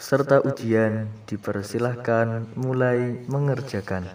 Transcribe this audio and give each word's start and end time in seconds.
serta 0.00 0.40
ujian 0.40 1.12
dipersilahkan 1.28 2.56
mulai 2.56 3.20
mengerjakan. 3.28 4.08